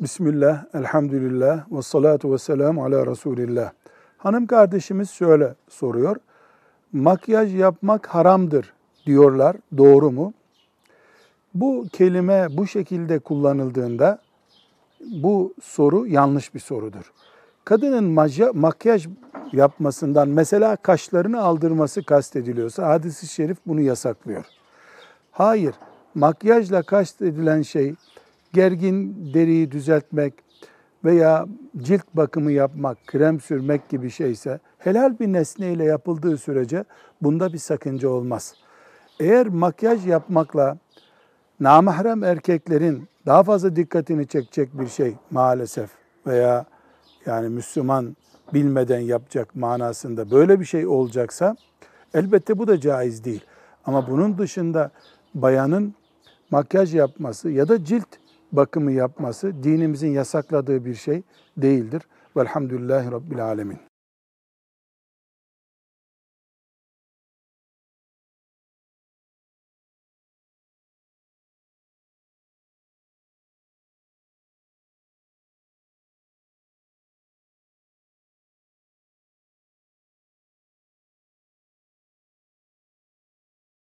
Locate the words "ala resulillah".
2.84-3.70